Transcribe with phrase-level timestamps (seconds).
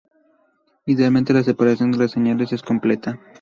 [0.87, 3.19] Idealmente, la separación de las señales es completa.